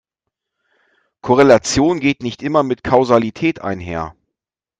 [1.21, 4.15] Korrelation geht nicht immer mit Kausalität einher.